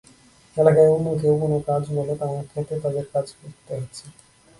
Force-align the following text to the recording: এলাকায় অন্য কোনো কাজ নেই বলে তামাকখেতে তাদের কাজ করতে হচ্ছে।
এলাকায় 0.57 0.91
অন্য 0.95 1.07
কোনো 1.41 1.57
কাজ 1.67 1.83
নেই 1.85 1.95
বলে 1.97 2.13
তামাকখেতে 2.21 2.73
তাদের 2.83 3.05
কাজ 3.13 3.27
করতে 3.37 3.71
হচ্ছে। 3.79 4.05